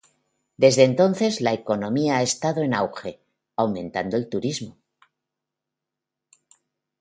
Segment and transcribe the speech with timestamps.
[0.57, 3.21] Desde entonces la economía ha estado en auge,
[3.55, 4.75] aumentando el turismo.